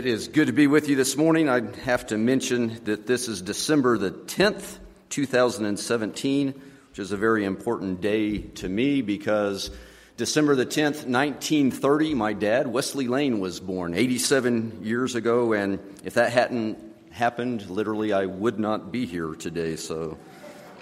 [0.00, 1.50] It is good to be with you this morning.
[1.50, 4.78] I have to mention that this is December the 10th,
[5.10, 6.54] 2017,
[6.88, 9.70] which is a very important day to me because
[10.16, 15.52] December the 10th, 1930, my dad, Wesley Lane, was born 87 years ago.
[15.52, 16.78] And if that hadn't
[17.10, 19.76] happened, literally, I would not be here today.
[19.76, 20.16] So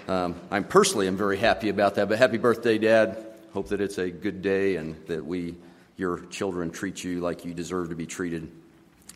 [0.07, 2.07] um, I'm personally I'm very happy about that.
[2.07, 3.17] But happy birthday, Dad.
[3.51, 5.57] Hope that it's a good day and that we,
[5.97, 8.49] your children, treat you like you deserve to be treated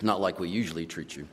[0.04, 1.28] not like we usually treat you.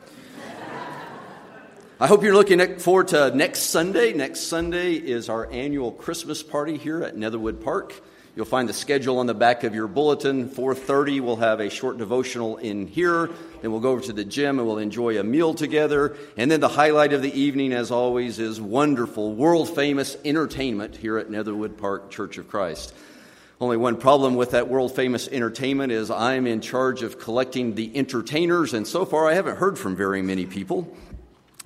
[1.98, 4.14] I hope you're looking forward to next Sunday.
[4.14, 7.94] Next Sunday is our annual Christmas party here at Netherwood Park.
[8.34, 10.48] You'll find the schedule on the back of your bulletin.
[10.48, 13.28] 4:30 we'll have a short devotional in here.
[13.60, 16.16] Then we'll go over to the gym and we'll enjoy a meal together.
[16.38, 21.18] And then the highlight of the evening as always is wonderful, world famous entertainment here
[21.18, 22.94] at Netherwood Park Church of Christ.
[23.61, 27.94] Only one problem with that world famous entertainment is I'm in charge of collecting the
[27.94, 30.97] entertainers, and so far I haven't heard from very many people.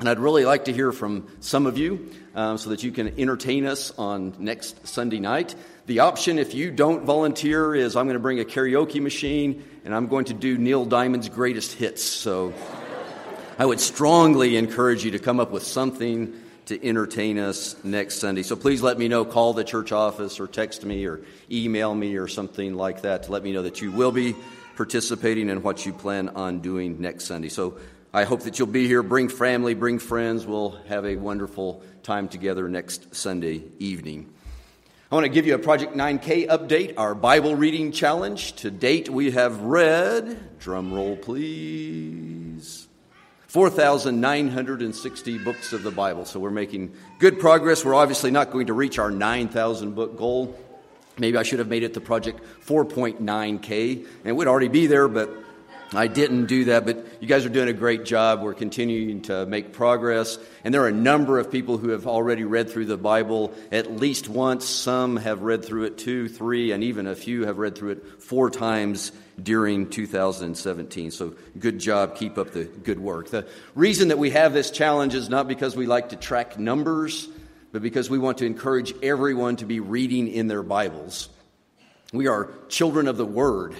[0.00, 3.16] And I'd really like to hear from some of you um, so that you can
[3.16, 5.54] entertain us on next Sunday night.
[5.86, 9.94] The option, if you don't volunteer, is I'm going to bring a karaoke machine and
[9.94, 12.02] I'm going to do Neil Diamond's greatest hits.
[12.02, 12.52] So
[13.56, 18.42] I would strongly encourage you to come up with something to entertain us next Sunday.
[18.42, 19.24] So please let me know.
[19.24, 21.20] Call the church office or text me or
[21.50, 24.34] email me or something like that to let me know that you will be
[24.76, 27.48] participating in what you plan on doing next Sunday.
[27.48, 27.78] So
[28.12, 29.02] I hope that you'll be here.
[29.02, 30.46] Bring family, bring friends.
[30.46, 34.32] We'll have a wonderful time together next Sunday evening.
[35.10, 38.54] I want to give you a Project 9K update, our Bible reading challenge.
[38.56, 42.88] To date, we have read, drum roll please,
[43.54, 46.24] 4,960 books of the Bible.
[46.24, 47.84] So we're making good progress.
[47.84, 50.58] We're obviously not going to reach our 9,000 book goal.
[51.18, 55.06] Maybe I should have made it the project 4.9K, and it would already be there,
[55.06, 55.30] but
[55.92, 58.42] I didn't do that, but you guys are doing a great job.
[58.42, 60.36] We're continuing to make progress.
[60.64, 63.88] And there are a number of people who have already read through the Bible at
[63.88, 64.64] least once.
[64.64, 68.20] Some have read through it two, three, and even a few have read through it
[68.20, 69.12] four times
[69.42, 71.10] during 2017.
[71.10, 72.16] So good job.
[72.16, 73.30] Keep up the good work.
[73.30, 77.28] The reason that we have this challenge is not because we like to track numbers,
[77.72, 81.28] but because we want to encourage everyone to be reading in their Bibles.
[82.12, 83.74] We are children of the Word.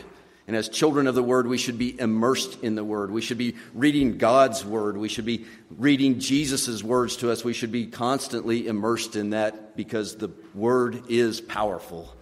[0.47, 3.10] And as children of the Word, we should be immersed in the Word.
[3.10, 4.98] We should be reading God's Word.
[4.98, 7.44] We should be reading Jesus' words to us.
[7.44, 12.14] We should be constantly immersed in that because the Word is powerful.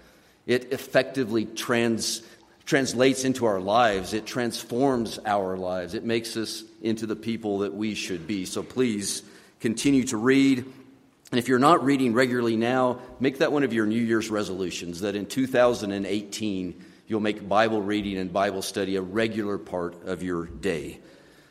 [0.47, 2.23] It effectively trans,
[2.65, 7.75] translates into our lives, it transforms our lives, it makes us into the people that
[7.75, 8.45] we should be.
[8.45, 9.23] So please
[9.61, 10.59] continue to read.
[10.59, 15.01] And if you're not reading regularly now, make that one of your New Year's resolutions
[15.01, 20.47] that in 2018, you'll make Bible reading and Bible study a regular part of your
[20.47, 21.01] day.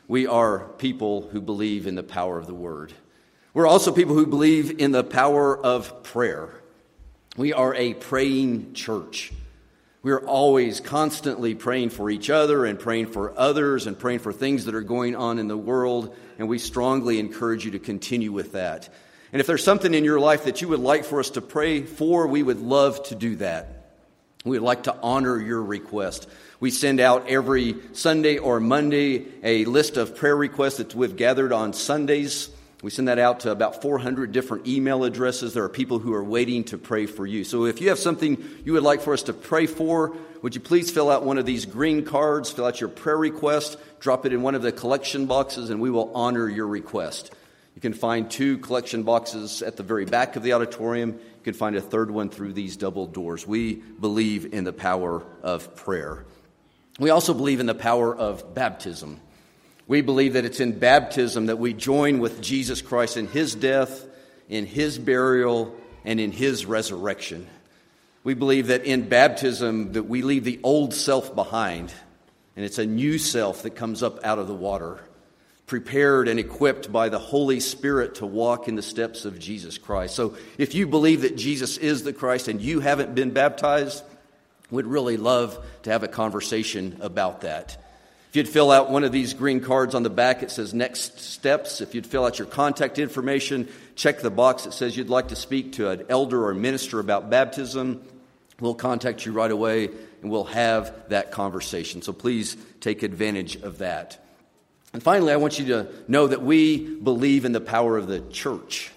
[0.08, 2.92] We are people who believe in the power of the Word.
[3.54, 6.50] We're also people who believe in the power of prayer.
[7.36, 9.32] We are a praying church.
[10.02, 14.32] We are always constantly praying for each other and praying for others and praying for
[14.32, 18.32] things that are going on in the world, and we strongly encourage you to continue
[18.32, 18.88] with that.
[19.32, 21.82] And if there's something in your life that you would like for us to pray
[21.82, 23.94] for, we would love to do that.
[24.44, 26.28] We'd like to honor your request.
[26.58, 31.52] We send out every Sunday or Monday a list of prayer requests that we've gathered
[31.52, 32.50] on Sundays.
[32.82, 35.54] We send that out to about 400 different email addresses.
[35.54, 37.44] There are people who are waiting to pray for you.
[37.44, 40.60] So if you have something you would like for us to pray for, would you
[40.60, 44.32] please fill out one of these green cards, fill out your prayer request, drop it
[44.32, 47.32] in one of the collection boxes, and we will honor your request.
[47.76, 51.10] You can find two collection boxes at the very back of the auditorium.
[51.10, 53.46] You can find a third one through these double doors.
[53.46, 56.24] We believe in the power of prayer.
[56.98, 59.20] We also believe in the power of baptism.
[59.92, 64.06] We believe that it's in baptism that we join with Jesus Christ in his death,
[64.48, 67.46] in his burial, and in his resurrection.
[68.24, 71.92] We believe that in baptism that we leave the old self behind
[72.56, 74.98] and it's a new self that comes up out of the water
[75.66, 80.14] prepared and equipped by the Holy Spirit to walk in the steps of Jesus Christ.
[80.14, 84.02] So if you believe that Jesus is the Christ and you haven't been baptized,
[84.70, 87.76] we'd really love to have a conversation about that.
[88.32, 91.20] If you'd fill out one of these green cards on the back, it says next
[91.20, 91.82] steps.
[91.82, 95.36] If you'd fill out your contact information, check the box that says you'd like to
[95.36, 98.02] speak to an elder or minister about baptism.
[98.58, 99.90] We'll contact you right away
[100.22, 102.00] and we'll have that conversation.
[102.00, 104.24] So please take advantage of that.
[104.94, 108.20] And finally, I want you to know that we believe in the power of the
[108.20, 108.92] church.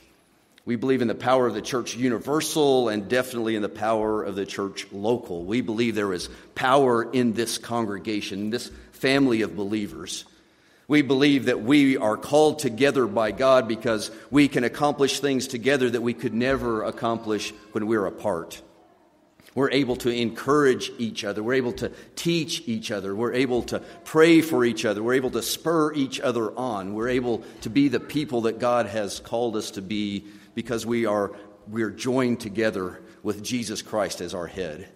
[0.63, 4.35] We believe in the power of the church universal and definitely in the power of
[4.35, 5.43] the church local.
[5.43, 10.25] We believe there is power in this congregation, this family of believers.
[10.87, 15.89] We believe that we are called together by God because we can accomplish things together
[15.89, 18.61] that we could never accomplish when we're apart.
[19.55, 21.41] We're able to encourage each other.
[21.41, 23.15] We're able to teach each other.
[23.15, 25.01] We're able to pray for each other.
[25.01, 26.93] We're able to spur each other on.
[26.93, 30.25] We're able to be the people that God has called us to be
[30.55, 31.31] because we are
[31.67, 34.89] we're joined together with Jesus Christ as our head.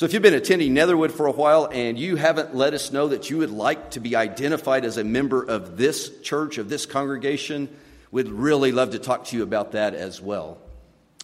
[0.00, 3.08] So, if you've been attending Netherwood for a while and you haven't let us know
[3.08, 6.86] that you would like to be identified as a member of this church, of this
[6.86, 7.68] congregation,
[8.10, 10.56] we'd really love to talk to you about that as well.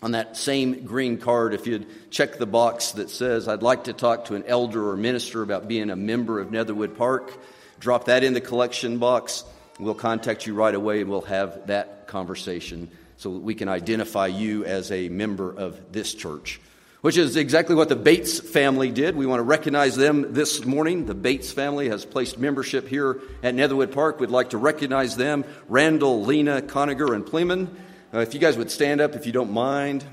[0.03, 3.95] On that same green card, if you'd check the box that says, I'd like to
[3.95, 7.33] talk to an elder or minister about being a member of Netherwood Park,
[7.81, 9.45] drop that in the collection box.
[9.81, 14.27] We'll contact you right away and we'll have that conversation so that we can identify
[14.27, 16.61] you as a member of this church
[17.07, 19.15] which is exactly what the Bates family did.
[19.15, 21.07] We want to recognize them this morning.
[21.07, 24.19] The Bates family has placed membership here at Netherwood Park.
[24.19, 27.69] We'd like to recognize them Randall, Lena, Coniger, and Pleeman.
[28.13, 30.05] Uh, if you guys would stand up, if you don't mind,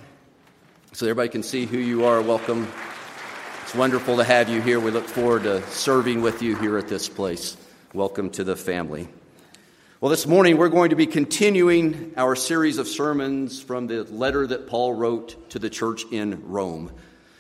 [0.91, 2.71] so everybody can see who you are, welcome.
[3.63, 4.79] It's wonderful to have you here.
[4.79, 7.57] We look forward to serving with you here at this place.
[7.91, 9.07] Welcome to the family.
[10.03, 14.45] Well, this morning we're going to be continuing our series of sermons from the letter
[14.45, 16.91] that Paul wrote to the church in Rome.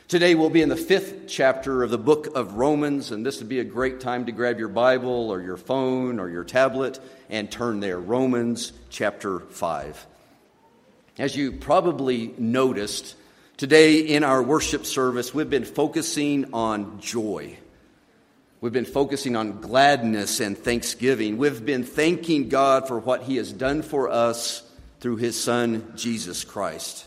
[0.07, 3.49] Today we'll be in the fifth chapter of the book of Romans, and this would
[3.49, 7.51] be a great time to grab your Bible or your phone or your tablet and
[7.51, 7.99] turn there.
[7.99, 10.07] Romans chapter 5.
[11.17, 13.17] As you probably noticed,
[13.57, 17.57] today in our worship service, we've been focusing on joy.
[18.63, 21.37] We've been focusing on gladness and thanksgiving.
[21.37, 24.63] We've been thanking God for what He has done for us
[25.01, 27.05] through His Son, Jesus Christ.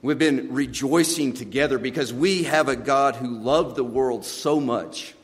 [0.00, 5.14] We've been rejoicing together because we have a God who loved the world so much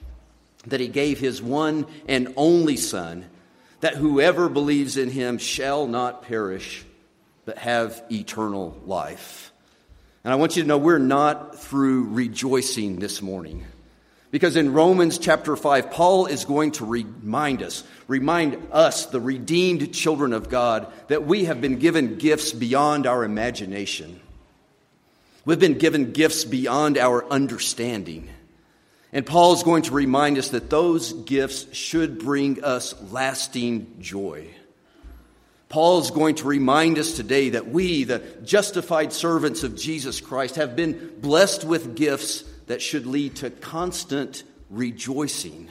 [0.66, 3.24] that He gave His one and only Son,
[3.80, 6.84] that whoever believes in Him shall not perish,
[7.46, 9.52] but have eternal life.
[10.22, 13.64] And I want you to know we're not through rejoicing this morning.
[14.30, 19.92] Because in Romans chapter 5, Paul is going to remind us, remind us, the redeemed
[19.92, 24.20] children of God, that we have been given gifts beyond our imagination.
[25.44, 28.30] We've been given gifts beyond our understanding.
[29.12, 34.46] And Paul is going to remind us that those gifts should bring us lasting joy.
[35.68, 40.56] Paul is going to remind us today that we, the justified servants of Jesus Christ,
[40.56, 45.68] have been blessed with gifts that should lead to constant rejoicing.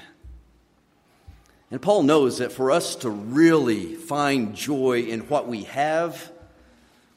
[1.71, 6.29] And Paul knows that for us to really find joy in what we have,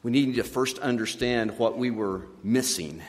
[0.01, 3.01] we need to first understand what we were missing.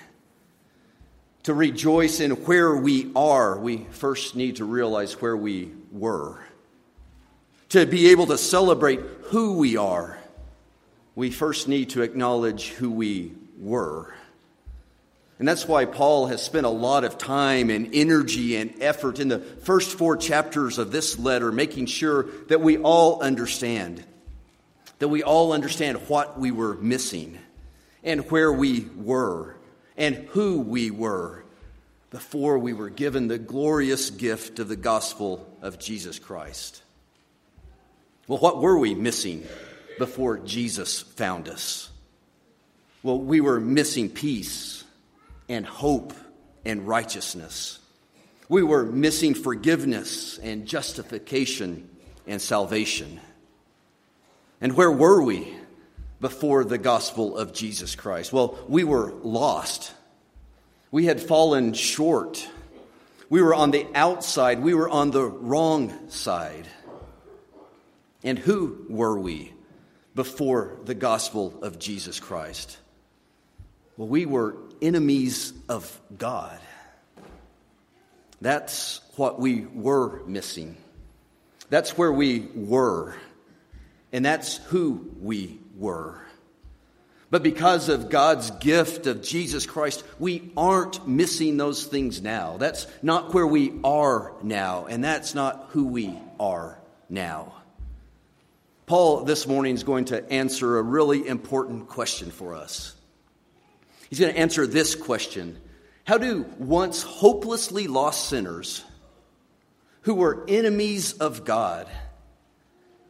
[1.44, 6.40] To rejoice in where we are, we first need to realize where we were.
[7.68, 10.18] To be able to celebrate who we are,
[11.14, 14.12] we first need to acknowledge who we were.
[15.38, 19.28] And that's why Paul has spent a lot of time and energy and effort in
[19.28, 24.04] the first four chapters of this letter, making sure that we all understand,
[25.00, 27.38] that we all understand what we were missing
[28.04, 29.56] and where we were
[29.96, 31.44] and who we were
[32.10, 36.80] before we were given the glorious gift of the gospel of Jesus Christ.
[38.28, 39.44] Well, what were we missing
[39.98, 41.90] before Jesus found us?
[43.02, 44.83] Well, we were missing peace
[45.48, 46.12] and hope
[46.64, 47.78] and righteousness.
[48.48, 51.88] We were missing forgiveness and justification
[52.26, 53.20] and salvation.
[54.60, 55.54] And where were we
[56.20, 58.32] before the gospel of Jesus Christ?
[58.32, 59.92] Well, we were lost.
[60.90, 62.46] We had fallen short.
[63.28, 64.62] We were on the outside.
[64.62, 66.68] We were on the wrong side.
[68.22, 69.52] And who were we
[70.14, 72.78] before the gospel of Jesus Christ?
[73.96, 76.58] Well, we were enemies of God.
[78.40, 80.76] That's what we were missing.
[81.70, 83.14] That's where we were.
[84.12, 86.20] And that's who we were.
[87.30, 92.58] But because of God's gift of Jesus Christ, we aren't missing those things now.
[92.58, 97.54] That's not where we are now, and that's not who we are now.
[98.86, 102.93] Paul this morning is going to answer a really important question for us.
[104.14, 105.61] He's going to answer this question
[106.04, 108.85] How do once hopelessly lost sinners
[110.02, 111.88] who were enemies of God,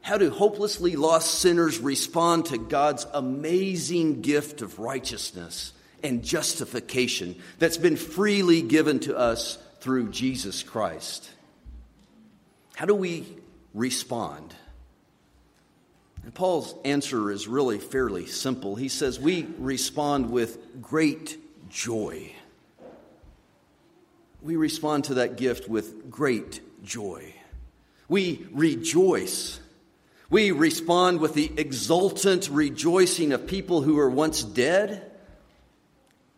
[0.00, 7.76] how do hopelessly lost sinners respond to God's amazing gift of righteousness and justification that's
[7.76, 11.28] been freely given to us through Jesus Christ?
[12.76, 13.26] How do we
[13.74, 14.54] respond?
[16.24, 18.76] And Paul's answer is really fairly simple.
[18.76, 21.38] He says, We respond with great
[21.68, 22.32] joy.
[24.40, 27.34] We respond to that gift with great joy.
[28.08, 29.60] We rejoice.
[30.30, 35.10] We respond with the exultant rejoicing of people who were once dead,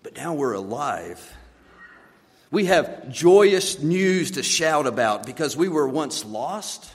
[0.03, 1.33] but now we're alive.
[2.51, 6.93] We have joyous news to shout about because we were once lost,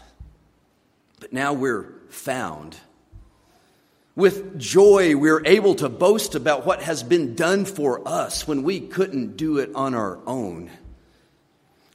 [1.20, 2.78] but now we're found.
[4.16, 8.80] With joy, we're able to boast about what has been done for us when we
[8.80, 10.70] couldn't do it on our own.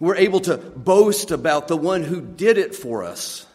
[0.01, 3.47] We're able to boast about the one who did it for us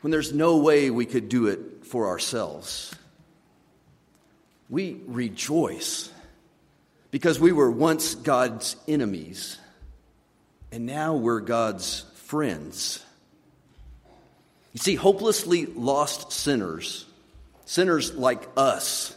[0.00, 2.94] when there's no way we could do it for ourselves.
[4.68, 6.10] We rejoice
[7.10, 9.58] because we were once God's enemies,
[10.72, 13.04] and now we're God's friends.
[14.72, 17.06] You see, hopelessly lost sinners,
[17.64, 19.16] sinners like us,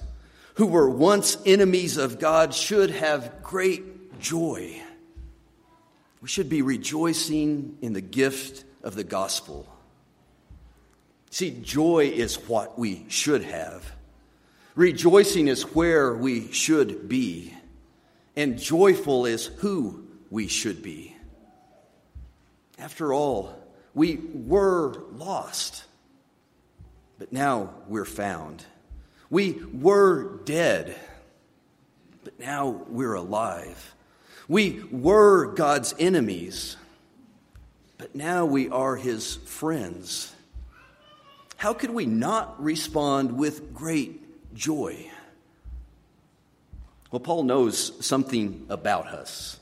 [0.56, 4.82] who were once enemies of God, should have great joy.
[6.22, 9.68] We should be rejoicing in the gift of the gospel.
[11.30, 13.92] See, joy is what we should have.
[14.76, 17.54] Rejoicing is where we should be
[18.36, 21.16] and joyful is who we should be.
[22.78, 23.54] After all,
[23.96, 25.86] we were lost,
[27.18, 28.64] but now we're found.
[29.30, 30.96] We were dead,
[32.24, 33.96] but now we're alive.
[34.48, 36.76] We were God's enemies,
[37.98, 40.32] but now we are his friends.
[41.56, 45.10] How could we not respond with great joy?
[47.12, 49.58] Well, Paul knows something about us.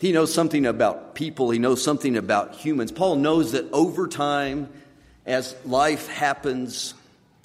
[0.00, 2.92] He knows something about people, he knows something about humans.
[2.92, 4.68] Paul knows that over time,
[5.24, 6.94] as life happens,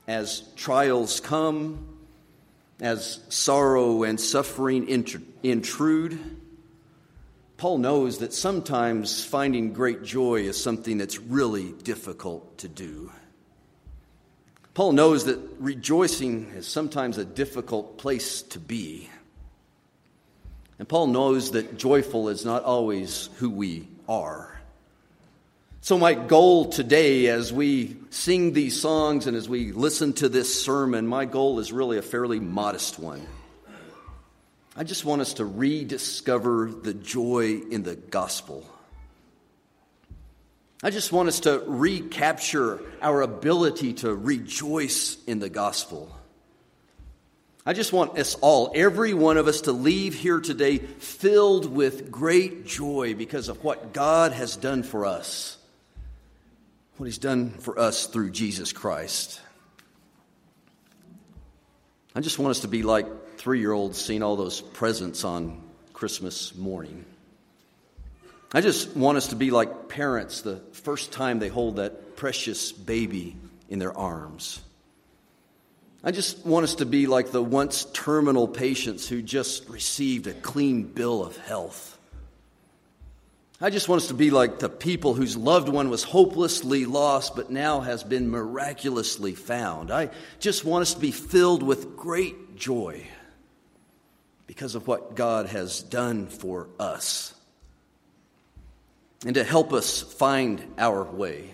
[0.08, 1.88] as trials come,
[2.82, 4.88] as sorrow and suffering
[5.44, 6.20] intrude,
[7.58, 13.12] Paul knows that sometimes finding great joy is something that's really difficult to do.
[14.74, 19.10] Paul knows that rejoicing is sometimes a difficult place to be.
[20.80, 24.60] And Paul knows that joyful is not always who we are.
[25.82, 30.62] So, my goal today, as we sing these songs and as we listen to this
[30.62, 33.26] sermon, my goal is really a fairly modest one.
[34.76, 38.66] I just want us to rediscover the joy in the gospel.
[40.82, 46.16] I just want us to recapture our ability to rejoice in the gospel.
[47.66, 52.10] I just want us all, every one of us, to leave here today filled with
[52.10, 55.58] great joy because of what God has done for us,
[56.98, 59.42] what He's done for us through Jesus Christ.
[62.16, 65.62] I just want us to be like three year olds seeing all those presents on
[65.94, 67.06] Christmas morning.
[68.52, 72.72] I just want us to be like parents the first time they hold that precious
[72.72, 73.36] baby
[73.70, 74.60] in their arms.
[76.04, 80.34] I just want us to be like the once terminal patients who just received a
[80.34, 81.98] clean bill of health.
[83.62, 87.36] I just want us to be like the people whose loved one was hopelessly lost
[87.36, 89.92] but now has been miraculously found.
[89.92, 93.06] I just want us to be filled with great joy
[94.48, 97.34] because of what God has done for us
[99.26, 101.54] and to help us find our way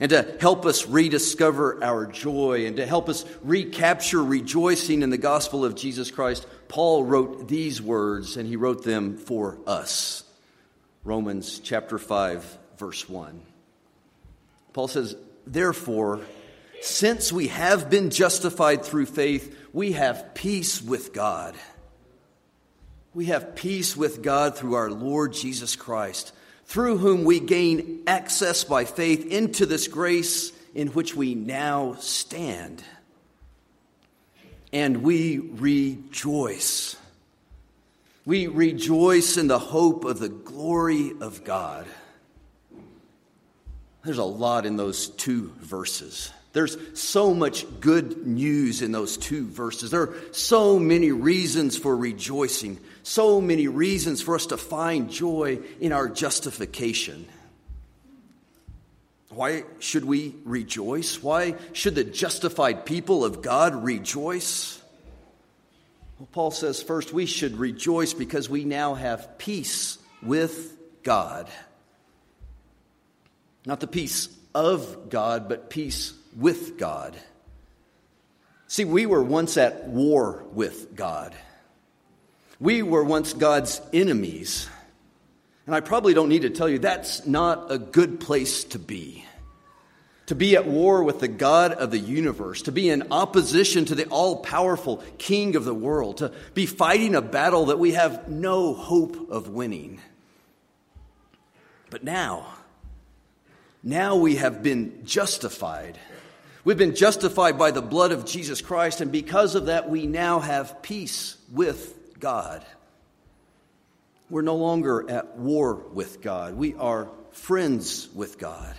[0.00, 5.18] and to help us rediscover our joy and to help us recapture rejoicing in the
[5.18, 10.22] gospel of Jesus Christ, Paul wrote these words, and he wrote them for us.
[11.02, 13.40] Romans chapter 5, verse 1.
[14.72, 16.20] Paul says, Therefore,
[16.80, 21.56] since we have been justified through faith, we have peace with God.
[23.14, 26.32] We have peace with God through our Lord Jesus Christ
[26.68, 32.84] through whom we gain access by faith into this grace in which we now stand.
[34.70, 36.94] And we rejoice.
[38.26, 41.86] We rejoice in the hope of the glory of God.
[44.04, 46.30] There's a lot in those two verses.
[46.52, 49.90] There's so much good news in those two verses.
[49.90, 52.78] There are so many reasons for rejoicing,
[53.08, 57.26] so many reasons for us to find joy in our justification.
[59.30, 61.22] Why should we rejoice?
[61.22, 64.80] Why should the justified people of God rejoice?
[66.18, 71.48] Well, Paul says first, we should rejoice because we now have peace with God.
[73.64, 77.16] Not the peace of God, but peace with God.
[78.66, 81.34] See, we were once at war with God.
[82.60, 84.68] We were once God's enemies.
[85.66, 89.24] And I probably don't need to tell you that's not a good place to be.
[90.26, 93.94] To be at war with the God of the universe, to be in opposition to
[93.94, 98.28] the all powerful King of the world, to be fighting a battle that we have
[98.28, 100.00] no hope of winning.
[101.90, 102.46] But now,
[103.82, 105.98] now we have been justified.
[106.64, 110.40] We've been justified by the blood of Jesus Christ, and because of that, we now
[110.40, 112.64] have peace with God.
[114.30, 116.54] We're no longer at war with God.
[116.54, 118.74] We are friends with God.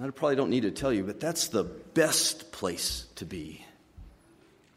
[0.00, 3.64] I probably don't need to tell you, but that's the best place to be.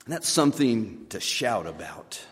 [0.06, 2.24] And that's something to shout about.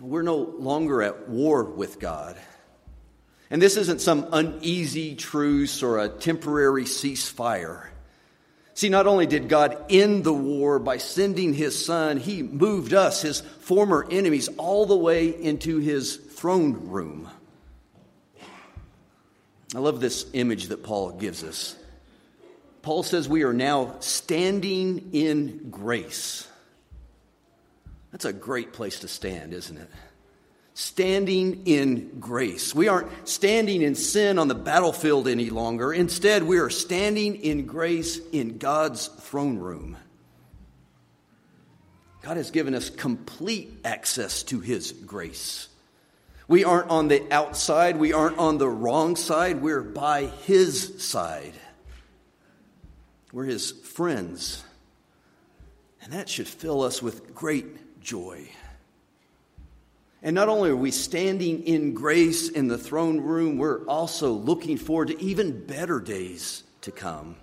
[0.00, 2.36] We're no longer at war with God.
[3.50, 7.86] And this isn't some uneasy truce or a temporary ceasefire.
[8.78, 13.22] See, not only did God end the war by sending his son, he moved us,
[13.22, 17.28] his former enemies, all the way into his throne room.
[19.74, 21.74] I love this image that Paul gives us.
[22.82, 26.46] Paul says we are now standing in grace.
[28.12, 29.90] That's a great place to stand, isn't it?
[30.78, 32.72] Standing in grace.
[32.72, 35.92] We aren't standing in sin on the battlefield any longer.
[35.92, 39.96] Instead, we are standing in grace in God's throne room.
[42.22, 45.66] God has given us complete access to His grace.
[46.46, 51.54] We aren't on the outside, we aren't on the wrong side, we're by His side.
[53.32, 54.62] We're His friends.
[56.02, 58.48] And that should fill us with great joy.
[60.22, 64.76] And not only are we standing in grace in the throne room, we're also looking
[64.76, 67.36] forward to even better days to come.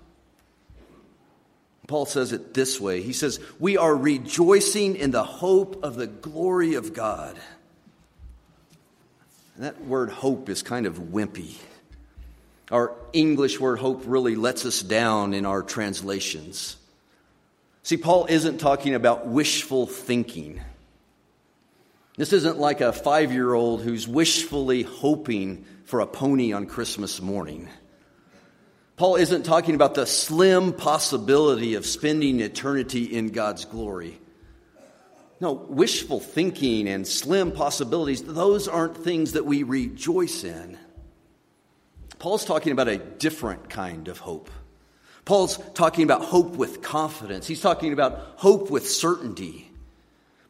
[1.86, 6.06] Paul says it this way He says, We are rejoicing in the hope of the
[6.06, 7.36] glory of God.
[9.54, 11.54] And that word hope is kind of wimpy.
[12.70, 16.76] Our English word hope really lets us down in our translations.
[17.84, 20.60] See, Paul isn't talking about wishful thinking.
[22.16, 27.20] This isn't like a five year old who's wishfully hoping for a pony on Christmas
[27.20, 27.68] morning.
[28.96, 34.18] Paul isn't talking about the slim possibility of spending eternity in God's glory.
[35.38, 40.78] No, wishful thinking and slim possibilities, those aren't things that we rejoice in.
[42.18, 44.48] Paul's talking about a different kind of hope.
[45.26, 47.46] Paul's talking about hope with confidence.
[47.46, 49.65] He's talking about hope with certainty.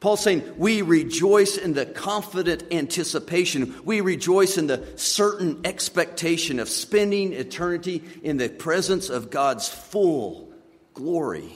[0.01, 3.75] Paul's saying, We rejoice in the confident anticipation.
[3.85, 10.53] We rejoice in the certain expectation of spending eternity in the presence of God's full
[10.95, 11.53] glory.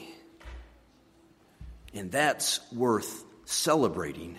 [1.93, 4.37] And that's worth celebrating.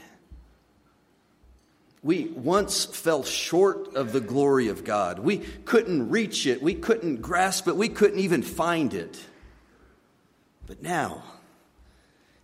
[2.03, 5.21] We once fell short of the glory of God.
[5.21, 9.21] We couldn't reach it, we couldn't grasp it, we couldn't even find it.
[10.67, 11.23] But now,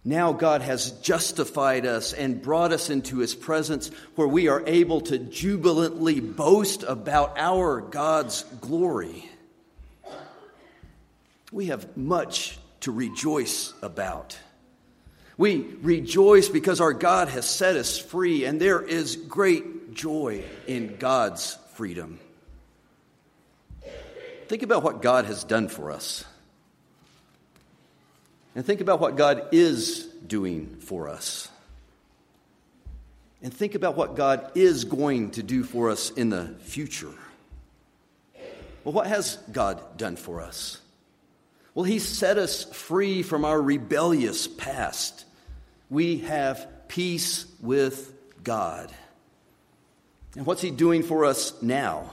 [0.09, 5.03] now God has justified us and brought us into his presence where we are able
[5.03, 9.29] to jubilantly boast about our God's glory.
[11.53, 14.39] We have much to rejoice about.
[15.37, 20.97] We rejoice because our God has set us free, and there is great joy in
[20.97, 22.19] God's freedom.
[24.47, 26.25] Think about what God has done for us.
[28.59, 31.49] And think about what God is doing for us.
[33.41, 37.13] And think about what God is going to do for us in the future.
[38.83, 40.81] Well, what has God done for us?
[41.73, 45.25] Well, He set us free from our rebellious past.
[45.89, 48.93] We have peace with God.
[50.35, 52.11] And what's He doing for us now?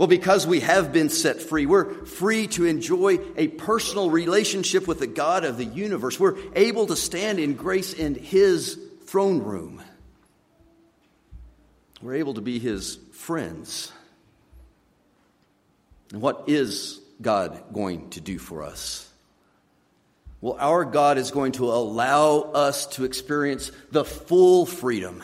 [0.00, 4.98] Well, because we have been set free, we're free to enjoy a personal relationship with
[4.98, 6.18] the God of the universe.
[6.18, 9.82] We're able to stand in grace in His throne room.
[12.00, 13.92] We're able to be His friends.
[16.12, 19.06] And what is God going to do for us?
[20.40, 25.22] Well, our God is going to allow us to experience the full freedom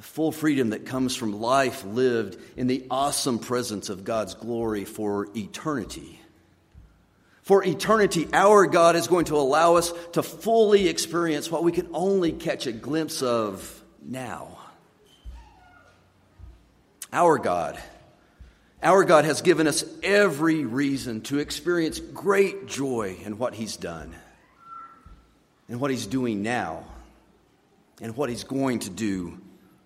[0.00, 4.86] the full freedom that comes from life lived in the awesome presence of God's glory
[4.86, 6.18] for eternity.
[7.42, 11.86] For eternity, our God is going to allow us to fully experience what we can
[11.92, 14.56] only catch a glimpse of now.
[17.12, 17.78] Our God
[18.82, 24.14] Our God has given us every reason to experience great joy in what He's done,
[25.68, 26.86] and what He's doing now,
[28.00, 29.38] and what He's going to do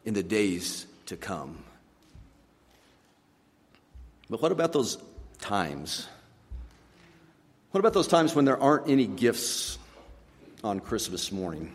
[0.05, 1.59] in the days to come.
[4.31, 4.99] But what about those
[5.41, 6.07] times?
[7.71, 9.79] What about those times when there aren't any gifts
[10.63, 11.73] on Christmas morning?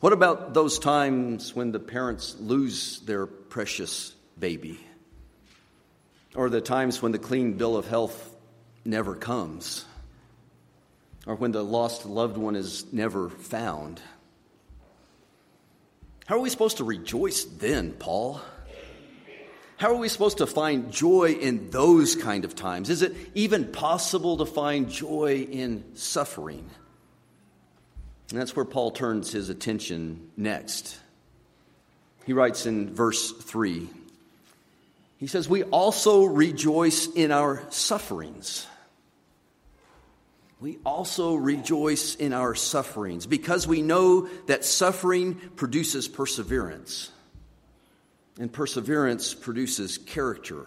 [0.00, 4.78] What about those times when the parents lose their precious baby?
[6.34, 8.34] Or the times when the clean bill of health
[8.84, 9.84] never comes?
[11.26, 14.00] Or when the lost loved one is never found?
[16.26, 18.40] How are we supposed to rejoice then, Paul?
[19.76, 22.90] How are we supposed to find joy in those kind of times?
[22.90, 26.70] Is it even possible to find joy in suffering?
[28.30, 30.98] And that's where Paul turns his attention next.
[32.24, 33.88] He writes in verse 3
[35.24, 38.66] he says, We also rejoice in our sufferings.
[40.64, 47.10] We also rejoice in our sufferings because we know that suffering produces perseverance,
[48.40, 50.66] and perseverance produces character,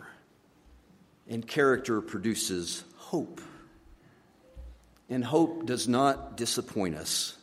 [1.28, 3.42] and character produces hope.
[5.10, 7.36] And hope does not disappoint us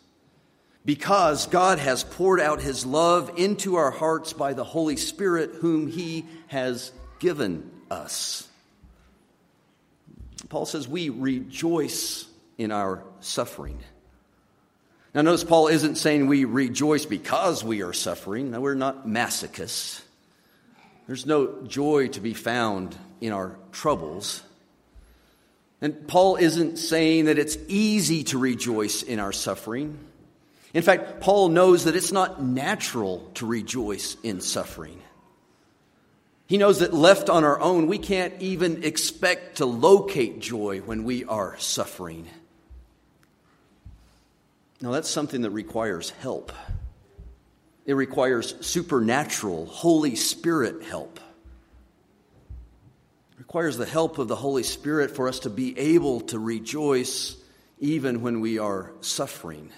[0.85, 5.89] because God has poured out his love into our hearts by the Holy Spirit, whom
[5.89, 8.47] he has given us.
[10.49, 13.79] Paul says we rejoice in our suffering.
[15.15, 18.51] Now, notice Paul isn't saying we rejoice because we are suffering.
[18.51, 20.03] No, we're not masochists.
[21.07, 24.43] There's no joy to be found in our troubles.
[25.81, 29.99] And Paul isn't saying that it's easy to rejoice in our suffering.
[30.73, 35.01] In fact, Paul knows that it's not natural to rejoice in suffering.
[36.47, 41.05] He knows that left on our own, we can't even expect to locate joy when
[41.05, 42.29] we are suffering.
[44.85, 46.53] Now, that's something that requires help.
[47.87, 51.19] It requires supernatural, Holy Spirit help.
[53.33, 57.35] It requires the help of the Holy Spirit for us to be able to rejoice
[57.81, 59.71] even when we are suffering.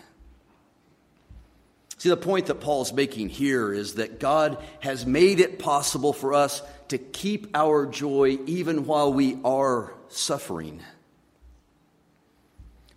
[1.99, 6.35] See, the point that Paul's making here is that God has made it possible for
[6.35, 10.83] us to keep our joy even while we are suffering.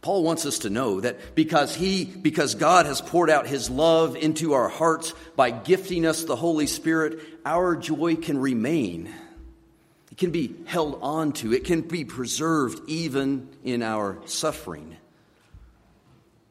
[0.02, 4.16] Paul wants us to know that because he because God has poured out his love
[4.16, 9.14] into our hearts by gifting us the Holy Spirit, our joy can remain.
[10.12, 11.54] It can be held on to.
[11.54, 14.96] It can be preserved even in our suffering.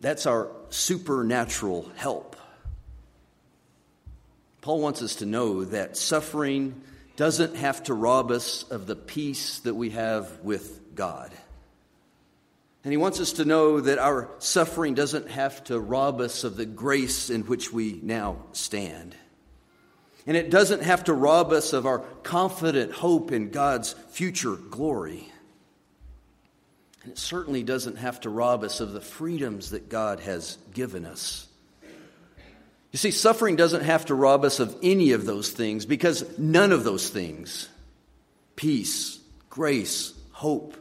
[0.00, 2.36] That's our supernatural help.
[4.60, 6.82] Paul wants us to know that suffering
[7.16, 11.32] doesn't have to rob us of the peace that we have with God.
[12.84, 16.56] And he wants us to know that our suffering doesn't have to rob us of
[16.56, 19.16] the grace in which we now stand.
[20.26, 25.30] And it doesn't have to rob us of our confident hope in God's future glory.
[27.02, 31.04] And it certainly doesn't have to rob us of the freedoms that God has given
[31.04, 31.48] us.
[32.92, 36.72] You see, suffering doesn't have to rob us of any of those things because none
[36.72, 37.68] of those things
[38.56, 40.76] peace, grace, hope,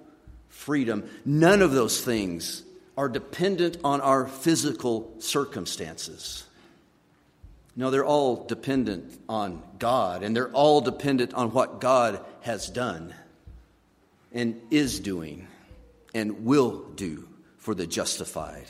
[0.58, 1.10] freedom.
[1.24, 2.64] None of those things
[2.98, 6.46] are dependent on our physical circumstances.
[7.76, 13.14] No, they're all dependent on God, and they're all dependent on what God has done
[14.34, 15.48] and is doing
[16.16, 18.66] and will do for the justified.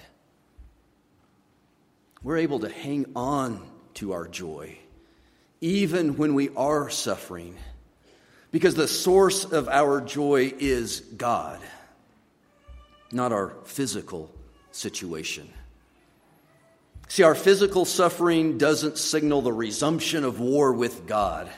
[2.21, 4.77] We're able to hang on to our joy,
[5.61, 7.55] even when we are suffering,
[8.51, 11.61] because the source of our joy is God,
[13.11, 14.31] not our physical
[14.71, 15.49] situation.
[17.07, 21.49] See, our physical suffering doesn't signal the resumption of war with God.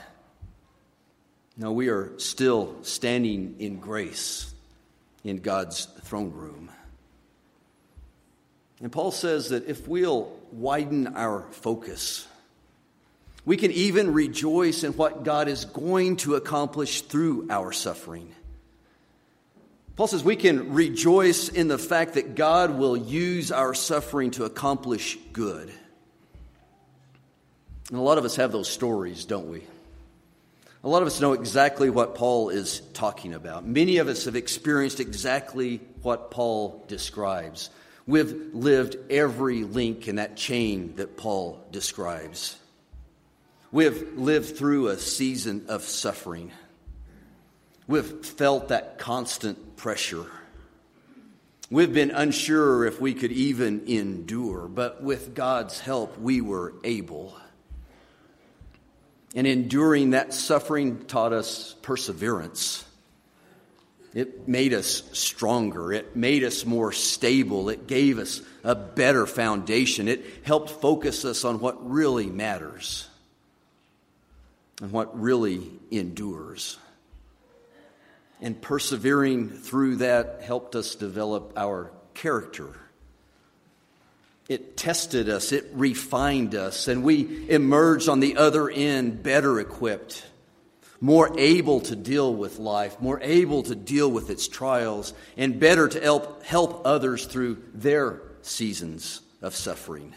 [1.56, 4.52] No, we are still standing in grace
[5.24, 6.70] in God's throne room.
[8.80, 12.26] And Paul says that if we'll widen our focus,
[13.44, 18.32] we can even rejoice in what God is going to accomplish through our suffering.
[20.00, 24.46] Paul says we can rejoice in the fact that God will use our suffering to
[24.46, 25.70] accomplish good.
[27.90, 29.62] And a lot of us have those stories, don't we?
[30.84, 33.66] A lot of us know exactly what Paul is talking about.
[33.66, 37.68] Many of us have experienced exactly what Paul describes.
[38.06, 42.56] We've lived every link in that chain that Paul describes.
[43.70, 46.52] We've lived through a season of suffering.
[47.90, 50.26] We've felt that constant pressure.
[51.70, 57.36] We've been unsure if we could even endure, but with God's help, we were able.
[59.34, 62.84] And enduring that suffering taught us perseverance.
[64.14, 65.92] It made us stronger.
[65.92, 67.70] It made us more stable.
[67.70, 70.06] It gave us a better foundation.
[70.06, 73.08] It helped focus us on what really matters
[74.80, 76.78] and what really endures.
[78.42, 82.70] And persevering through that helped us develop our character.
[84.48, 90.24] It tested us, it refined us, and we emerged on the other end better equipped
[91.00, 95.88] more able to deal with life, more able to deal with its trials, and better
[95.88, 100.14] to help, help others through their seasons of suffering.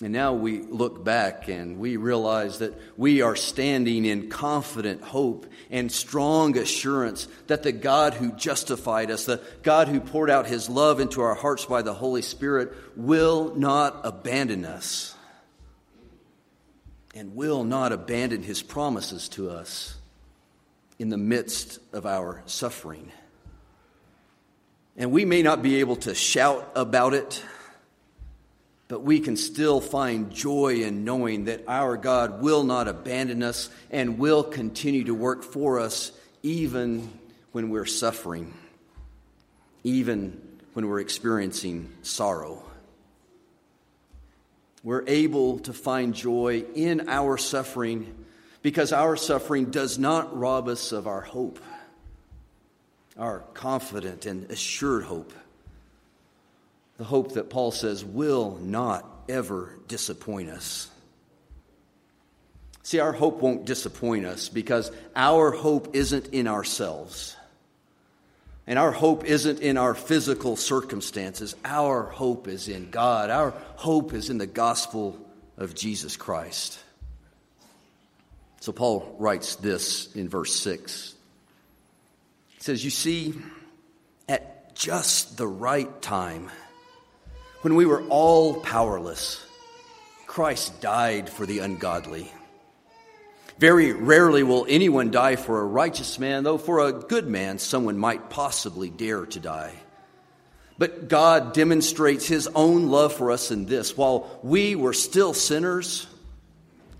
[0.00, 5.46] And now we look back and we realize that we are standing in confident hope
[5.70, 10.68] and strong assurance that the God who justified us, the God who poured out his
[10.68, 15.16] love into our hearts by the Holy Spirit, will not abandon us
[17.12, 19.96] and will not abandon his promises to us
[21.00, 23.10] in the midst of our suffering.
[24.96, 27.42] And we may not be able to shout about it,
[28.88, 33.70] but we can still find joy in knowing that our God will not abandon us
[33.90, 36.10] and will continue to work for us
[36.42, 37.10] even
[37.52, 38.52] when we're suffering,
[39.84, 40.40] even
[40.72, 42.62] when we're experiencing sorrow
[44.82, 48.24] we're able to find joy in our suffering
[48.62, 51.58] because our suffering does not rob us of our hope,
[53.18, 55.32] our confident and assured hope.
[56.98, 60.90] The hope that Paul says will not ever disappoint us.
[62.82, 67.36] See, our hope won't disappoint us because our hope isn't in ourselves.
[68.66, 71.54] And our hope isn't in our physical circumstances.
[71.64, 73.30] Our hope is in God.
[73.30, 75.18] Our hope is in the gospel
[75.56, 76.78] of Jesus Christ.
[78.60, 81.14] So Paul writes this in verse 6.
[82.48, 83.34] He says, You see,
[84.28, 86.50] at just the right time,
[87.62, 89.44] when we were all powerless,
[90.26, 92.30] Christ died for the ungodly.
[93.58, 97.98] Very rarely will anyone die for a righteous man, though for a good man, someone
[97.98, 99.74] might possibly dare to die.
[100.78, 106.06] But God demonstrates his own love for us in this while we were still sinners,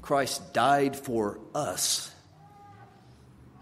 [0.02, 2.12] Christ died for us.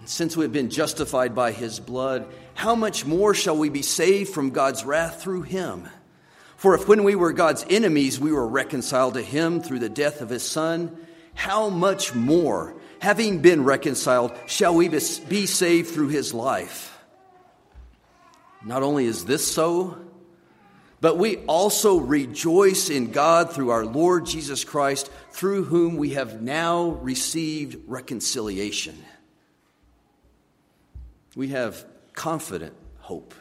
[0.00, 3.82] And since we have been justified by his blood, how much more shall we be
[3.82, 5.86] saved from God's wrath through him?
[6.56, 10.20] For if when we were God's enemies, we were reconciled to him through the death
[10.20, 10.96] of his son,
[11.34, 12.74] how much more?
[13.00, 16.98] having been reconciled, shall we be saved through his life.
[18.64, 19.98] Not only is this so,
[21.00, 26.42] but we also rejoice in God through our Lord Jesus Christ, through whom we have
[26.42, 28.96] now received reconciliation.
[31.36, 33.34] We have confident hope.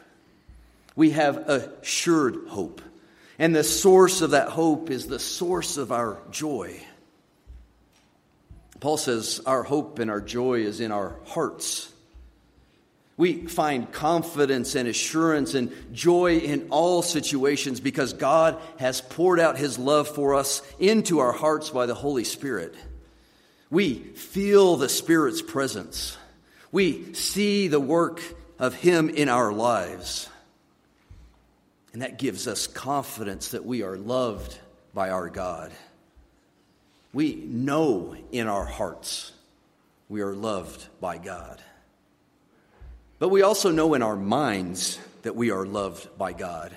[0.94, 2.82] We have assured hope.
[3.38, 6.80] And the source of that hope is the source of our joy.
[8.80, 11.92] Paul says our hope and our joy is in our hearts.
[13.18, 19.56] We find confidence and assurance and joy in all situations because God has poured out
[19.56, 22.74] His love for us into our hearts by the Holy Spirit.
[23.70, 26.16] We feel the Spirit's presence.
[26.70, 28.22] We see the work
[28.58, 30.28] of Him in our lives.
[31.96, 34.58] And that gives us confidence that we are loved
[34.92, 35.72] by our God.
[37.14, 39.32] We know in our hearts
[40.06, 41.58] we are loved by God.
[43.18, 46.76] But we also know in our minds that we are loved by God.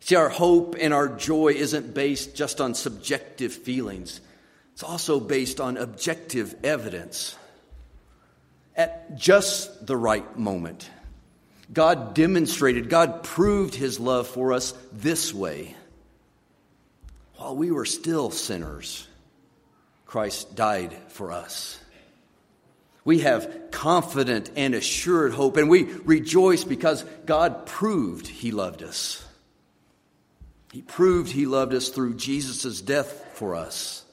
[0.00, 4.20] See, our hope and our joy isn't based just on subjective feelings,
[4.74, 7.34] it's also based on objective evidence.
[8.76, 10.90] At just the right moment,
[11.72, 15.74] God demonstrated, God proved his love for us this way.
[17.36, 19.06] While we were still sinners,
[20.06, 21.80] Christ died for us.
[23.04, 29.22] We have confident and assured hope, and we rejoice because God proved He loved us.
[30.72, 34.04] He proved He loved us through Jesus' death for us.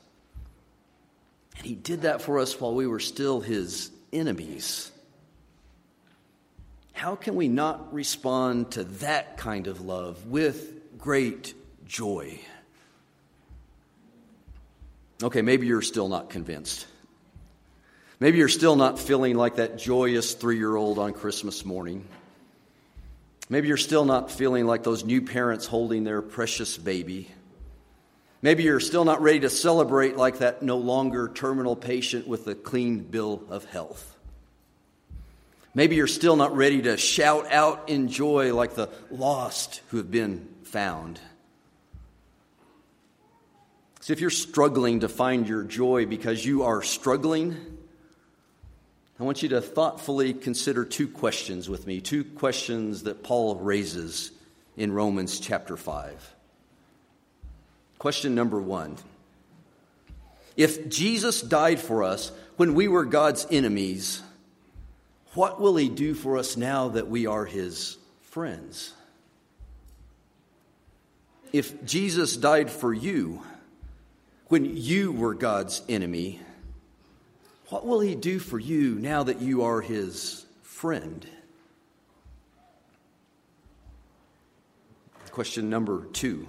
[1.58, 4.91] And He did that for us while we were still His enemies.
[7.02, 11.56] How can we not respond to that kind of love with great
[11.88, 12.40] joy?
[15.24, 16.86] Okay, maybe you're still not convinced.
[18.20, 22.06] Maybe you're still not feeling like that joyous three year old on Christmas morning.
[23.50, 27.32] Maybe you're still not feeling like those new parents holding their precious baby.
[28.44, 32.54] Maybe you're still not ready to celebrate like that no longer terminal patient with a
[32.54, 34.20] clean bill of health.
[35.74, 40.12] Maybe you're still not ready to shout out in joy like the lost who have
[40.12, 41.20] been found.
[44.02, 47.56] So, if you're struggling to find your joy because you are struggling,
[49.20, 54.32] I want you to thoughtfully consider two questions with me, two questions that Paul raises
[54.76, 56.36] in Romans chapter 5.
[58.00, 58.98] Question number one
[60.58, 64.24] If Jesus died for us when we were God's enemies,
[65.34, 68.94] what will he do for us now that we are his friends?
[71.54, 73.42] If Jesus died for you
[74.48, 76.42] when you were God's enemy,
[77.70, 81.26] what will he do for you now that you are his friend?
[85.32, 86.48] Question number two.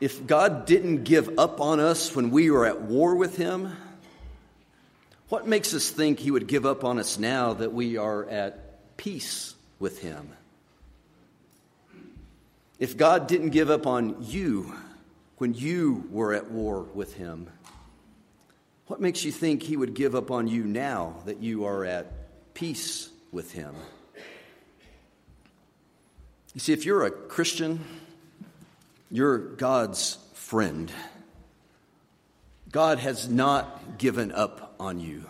[0.00, 3.72] If God didn't give up on us when we were at war with him,
[5.28, 8.96] what makes us think he would give up on us now that we are at
[8.96, 10.30] peace with him?
[12.78, 14.74] If God didn't give up on you
[15.38, 17.48] when you were at war with him,
[18.86, 22.54] what makes you think he would give up on you now that you are at
[22.54, 23.74] peace with him?
[26.54, 27.84] You see, if you're a Christian,
[29.10, 30.90] you're God's friend.
[32.72, 35.24] God has not given up on you.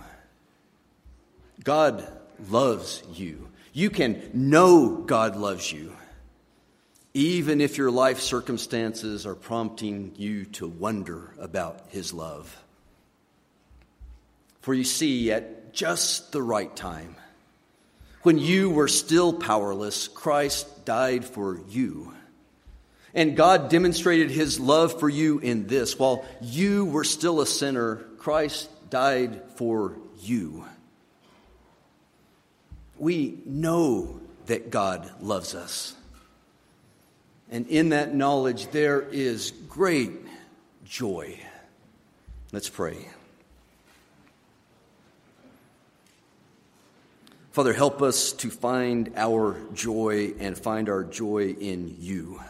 [1.64, 2.06] God
[2.48, 3.48] loves you.
[3.72, 5.92] You can know God loves you,
[7.14, 12.56] even if your life circumstances are prompting you to wonder about His love.
[14.60, 17.16] For you see, at just the right time,
[18.22, 22.12] when you were still powerless, Christ died for you.
[23.14, 27.96] And God demonstrated his love for you in this while you were still a sinner,
[28.18, 30.64] Christ died for you.
[32.98, 35.94] We know that God loves us.
[37.50, 40.12] And in that knowledge, there is great
[40.84, 41.38] joy.
[42.52, 43.08] Let's pray.
[47.52, 52.40] Father, help us to find our joy and find our joy in you.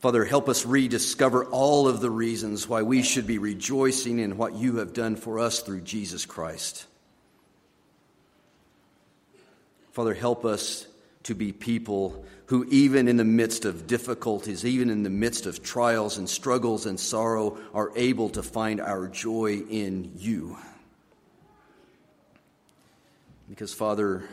[0.00, 4.54] Father, help us rediscover all of the reasons why we should be rejoicing in what
[4.54, 6.86] you have done for us through Jesus Christ.
[9.92, 10.86] Father, help us
[11.24, 15.62] to be people who, even in the midst of difficulties, even in the midst of
[15.62, 20.56] trials and struggles and sorrow, are able to find our joy in you.
[23.50, 24.24] Because, Father,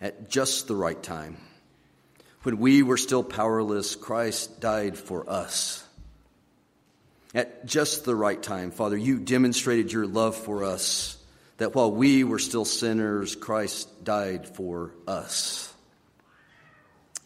[0.00, 1.36] at just the right time,
[2.48, 5.84] when we were still powerless, Christ died for us.
[7.34, 11.18] At just the right time, Father, you demonstrated your love for us,
[11.58, 15.70] that while we were still sinners, Christ died for us.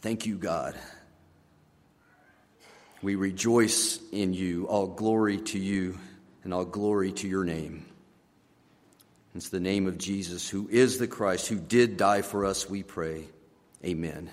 [0.00, 0.74] Thank you, God.
[3.00, 4.66] We rejoice in you.
[4.66, 6.00] All glory to you
[6.42, 7.86] and all glory to your name.
[9.36, 12.82] It's the name of Jesus, who is the Christ, who did die for us, we
[12.82, 13.26] pray.
[13.84, 14.28] Amen.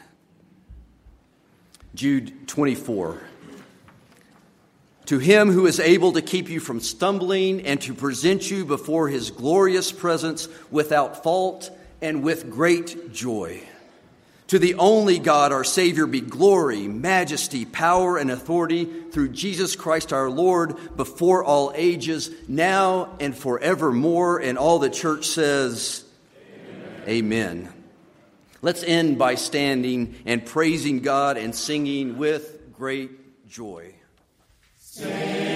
[2.00, 3.22] Jude 24.
[5.08, 9.10] To him who is able to keep you from stumbling and to present you before
[9.10, 11.70] his glorious presence without fault
[12.02, 13.62] and with great joy.
[14.48, 20.14] To the only God, our Savior, be glory, majesty, power, and authority through Jesus Christ
[20.14, 24.40] our Lord before all ages, now and forevermore.
[24.40, 26.06] And all the church says,
[27.06, 27.68] Amen.
[27.68, 27.79] Amen.
[28.62, 33.96] Let's end by standing and praising God and singing with great joy.
[34.78, 35.49] Savior,